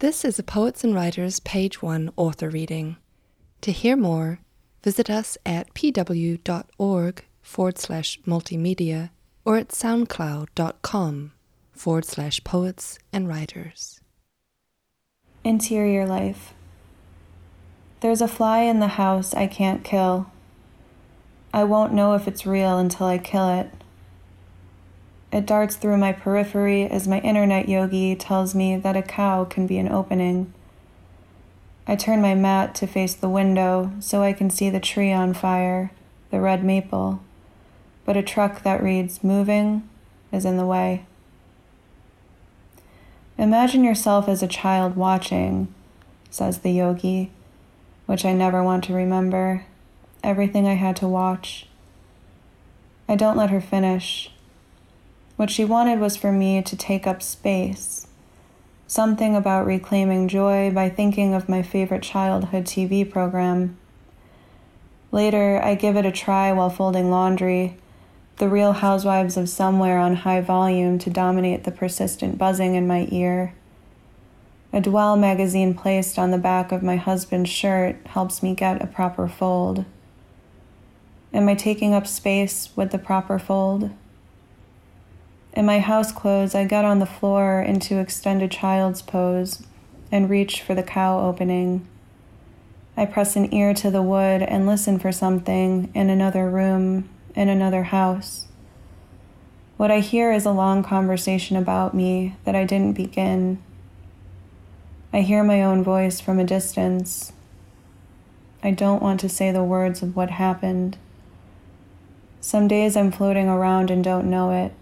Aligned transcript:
This 0.00 0.24
is 0.24 0.38
a 0.38 0.42
Poets 0.42 0.82
and 0.82 0.94
Writers 0.94 1.40
Page 1.40 1.82
1 1.82 2.12
author 2.16 2.48
reading. 2.48 2.96
To 3.60 3.70
hear 3.70 3.96
more, 3.96 4.40
visit 4.82 5.10
us 5.10 5.36
at 5.44 5.74
pw.org 5.74 7.24
forward 7.42 7.78
slash 7.78 8.18
multimedia 8.26 9.10
or 9.44 9.58
at 9.58 9.68
soundcloud.com 9.68 11.32
forward 11.72 12.04
slash 12.06 12.42
poets 12.44 12.98
and 13.12 13.28
writers. 13.28 14.00
Interior 15.44 16.06
life. 16.06 16.54
There's 18.00 18.22
a 18.22 18.28
fly 18.28 18.60
in 18.60 18.80
the 18.80 18.96
house 18.96 19.34
I 19.34 19.46
can't 19.46 19.84
kill. 19.84 20.32
I 21.52 21.64
won't 21.64 21.92
know 21.92 22.14
if 22.14 22.26
it's 22.26 22.46
real 22.46 22.78
until 22.78 23.06
I 23.06 23.18
kill 23.18 23.50
it. 23.50 23.70
It 25.32 25.46
darts 25.46 25.76
through 25.76 25.98
my 25.98 26.12
periphery 26.12 26.84
as 26.86 27.06
my 27.06 27.20
internet 27.20 27.68
yogi 27.68 28.16
tells 28.16 28.54
me 28.54 28.76
that 28.76 28.96
a 28.96 29.02
cow 29.02 29.44
can 29.44 29.66
be 29.66 29.78
an 29.78 29.88
opening. 29.88 30.52
I 31.86 31.94
turn 31.94 32.20
my 32.20 32.34
mat 32.34 32.74
to 32.76 32.86
face 32.86 33.14
the 33.14 33.28
window 33.28 33.92
so 34.00 34.22
I 34.22 34.32
can 34.32 34.50
see 34.50 34.70
the 34.70 34.80
tree 34.80 35.12
on 35.12 35.34
fire, 35.34 35.92
the 36.30 36.40
red 36.40 36.64
maple, 36.64 37.22
but 38.04 38.16
a 38.16 38.22
truck 38.22 38.62
that 38.62 38.82
reads 38.82 39.22
moving 39.22 39.88
is 40.32 40.44
in 40.44 40.56
the 40.56 40.66
way. 40.66 41.06
Imagine 43.38 43.84
yourself 43.84 44.28
as 44.28 44.42
a 44.42 44.48
child 44.48 44.96
watching, 44.96 45.72
says 46.28 46.58
the 46.58 46.72
yogi, 46.72 47.30
which 48.06 48.24
I 48.24 48.32
never 48.32 48.62
want 48.62 48.84
to 48.84 48.92
remember, 48.94 49.64
everything 50.22 50.66
I 50.66 50.74
had 50.74 50.96
to 50.96 51.08
watch. 51.08 51.66
I 53.08 53.16
don't 53.16 53.36
let 53.36 53.50
her 53.50 53.60
finish. 53.60 54.30
What 55.40 55.48
she 55.48 55.64
wanted 55.64 56.00
was 56.00 56.18
for 56.18 56.32
me 56.32 56.60
to 56.60 56.76
take 56.76 57.06
up 57.06 57.22
space. 57.22 58.06
Something 58.86 59.34
about 59.34 59.64
reclaiming 59.64 60.28
joy 60.28 60.70
by 60.70 60.90
thinking 60.90 61.32
of 61.32 61.48
my 61.48 61.62
favorite 61.62 62.02
childhood 62.02 62.66
TV 62.66 63.10
program. 63.10 63.78
Later, 65.10 65.58
I 65.64 65.76
give 65.76 65.96
it 65.96 66.04
a 66.04 66.12
try 66.12 66.52
while 66.52 66.68
folding 66.68 67.10
laundry, 67.10 67.78
the 68.36 68.50
real 68.50 68.74
housewives 68.74 69.38
of 69.38 69.48
somewhere 69.48 69.98
on 69.98 70.16
high 70.16 70.42
volume 70.42 70.98
to 70.98 71.08
dominate 71.08 71.64
the 71.64 71.72
persistent 71.72 72.36
buzzing 72.36 72.74
in 72.74 72.86
my 72.86 73.08
ear. 73.10 73.54
A 74.74 74.82
Dwell 74.82 75.16
magazine 75.16 75.72
placed 75.72 76.18
on 76.18 76.32
the 76.32 76.36
back 76.36 76.70
of 76.70 76.82
my 76.82 76.96
husband's 76.96 77.48
shirt 77.48 77.96
helps 78.08 78.42
me 78.42 78.54
get 78.54 78.82
a 78.82 78.86
proper 78.86 79.26
fold. 79.26 79.86
Am 81.32 81.48
I 81.48 81.54
taking 81.54 81.94
up 81.94 82.06
space 82.06 82.68
with 82.76 82.90
the 82.90 82.98
proper 82.98 83.38
fold? 83.38 83.90
In 85.52 85.66
my 85.66 85.80
house 85.80 86.12
clothes, 86.12 86.54
I 86.54 86.64
get 86.64 86.84
on 86.84 87.00
the 87.00 87.06
floor 87.06 87.60
into 87.60 87.98
extended 87.98 88.52
child's 88.52 89.02
pose 89.02 89.64
and 90.12 90.30
reach 90.30 90.62
for 90.62 90.74
the 90.74 90.82
cow 90.82 91.26
opening. 91.26 91.86
I 92.96 93.04
press 93.06 93.34
an 93.34 93.52
ear 93.52 93.74
to 93.74 93.90
the 93.90 94.02
wood 94.02 94.42
and 94.42 94.66
listen 94.66 94.98
for 94.98 95.10
something 95.10 95.90
in 95.92 96.08
another 96.08 96.48
room, 96.48 97.08
in 97.34 97.48
another 97.48 97.84
house. 97.84 98.46
What 99.76 99.90
I 99.90 100.00
hear 100.00 100.30
is 100.30 100.44
a 100.44 100.52
long 100.52 100.84
conversation 100.84 101.56
about 101.56 101.94
me 101.94 102.36
that 102.44 102.54
I 102.54 102.64
didn't 102.64 102.92
begin. 102.92 103.60
I 105.12 105.22
hear 105.22 105.42
my 105.42 105.62
own 105.62 105.82
voice 105.82 106.20
from 106.20 106.38
a 106.38 106.44
distance. 106.44 107.32
I 108.62 108.70
don't 108.70 109.02
want 109.02 109.18
to 109.20 109.28
say 109.28 109.50
the 109.50 109.64
words 109.64 110.00
of 110.02 110.14
what 110.14 110.30
happened. 110.30 110.96
Some 112.40 112.68
days 112.68 112.96
I'm 112.96 113.10
floating 113.10 113.48
around 113.48 113.90
and 113.90 114.04
don't 114.04 114.30
know 114.30 114.50
it 114.50 114.72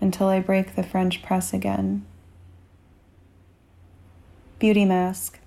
until 0.00 0.28
I 0.28 0.40
break 0.40 0.74
the 0.74 0.82
French 0.82 1.22
press 1.22 1.52
again. 1.52 2.04
Beauty 4.58 4.84
Mask. 4.84 5.38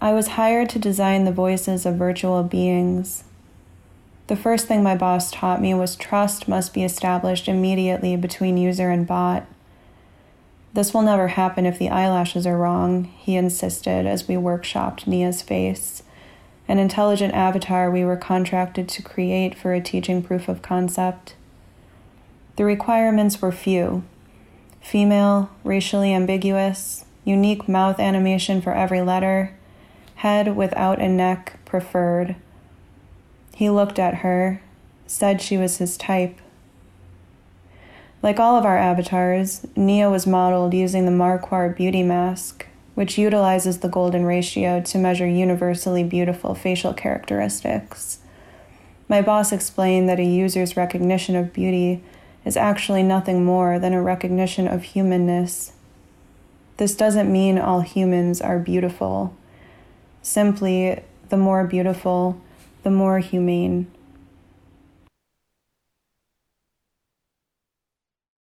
I 0.00 0.12
was 0.12 0.28
hired 0.28 0.68
to 0.70 0.78
design 0.78 1.24
the 1.24 1.32
voices 1.32 1.84
of 1.84 1.96
virtual 1.96 2.42
beings. 2.44 3.24
The 4.28 4.36
first 4.36 4.66
thing 4.66 4.82
my 4.82 4.94
boss 4.94 5.30
taught 5.30 5.60
me 5.60 5.74
was 5.74 5.96
trust 5.96 6.48
must 6.48 6.72
be 6.72 6.84
established 6.84 7.48
immediately 7.48 8.14
between 8.16 8.56
user 8.56 8.90
and 8.90 9.06
bot. 9.06 9.46
This 10.74 10.94
will 10.94 11.02
never 11.02 11.28
happen 11.28 11.66
if 11.66 11.78
the 11.78 11.88
eyelashes 11.88 12.46
are 12.46 12.58
wrong, 12.58 13.04
he 13.04 13.36
insisted 13.36 14.06
as 14.06 14.28
we 14.28 14.34
workshopped 14.34 15.06
Nia's 15.06 15.42
face, 15.42 16.02
an 16.68 16.78
intelligent 16.78 17.34
avatar 17.34 17.90
we 17.90 18.04
were 18.04 18.16
contracted 18.16 18.88
to 18.90 19.02
create 19.02 19.56
for 19.56 19.72
a 19.72 19.80
teaching 19.80 20.22
proof 20.22 20.46
of 20.46 20.62
concept. 20.62 21.34
The 22.58 22.64
requirements 22.64 23.40
were 23.40 23.52
few 23.52 24.02
female, 24.80 25.48
racially 25.62 26.12
ambiguous, 26.12 27.04
unique 27.24 27.68
mouth 27.68 28.00
animation 28.00 28.60
for 28.60 28.74
every 28.74 29.00
letter, 29.00 29.56
head 30.16 30.56
without 30.56 31.00
a 31.00 31.08
neck 31.08 31.60
preferred. 31.64 32.34
He 33.54 33.70
looked 33.70 34.00
at 34.00 34.26
her, 34.26 34.60
said 35.06 35.40
she 35.40 35.56
was 35.56 35.76
his 35.76 35.96
type. 35.96 36.36
Like 38.24 38.40
all 38.40 38.56
of 38.56 38.64
our 38.64 38.76
avatars, 38.76 39.64
Nia 39.76 40.10
was 40.10 40.26
modeled 40.26 40.74
using 40.74 41.06
the 41.06 41.12
Marquardt 41.12 41.76
beauty 41.76 42.02
mask, 42.02 42.66
which 42.96 43.16
utilizes 43.16 43.78
the 43.78 43.88
golden 43.88 44.24
ratio 44.24 44.80
to 44.80 44.98
measure 44.98 45.28
universally 45.28 46.02
beautiful 46.02 46.56
facial 46.56 46.92
characteristics. 46.92 48.18
My 49.08 49.22
boss 49.22 49.52
explained 49.52 50.08
that 50.08 50.18
a 50.18 50.24
user's 50.24 50.76
recognition 50.76 51.36
of 51.36 51.52
beauty 51.52 52.02
is 52.44 52.56
actually 52.56 53.02
nothing 53.02 53.44
more 53.44 53.78
than 53.78 53.92
a 53.92 54.02
recognition 54.02 54.66
of 54.68 54.82
humanness. 54.82 55.72
This 56.76 56.94
doesn't 56.94 57.30
mean 57.30 57.58
all 57.58 57.80
humans 57.80 58.40
are 58.40 58.58
beautiful. 58.58 59.36
Simply, 60.22 61.02
the 61.28 61.36
more 61.36 61.64
beautiful, 61.64 62.40
the 62.82 62.90
more 62.90 63.18
humane. 63.18 63.90